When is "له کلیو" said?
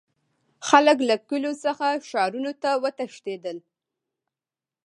1.09-1.53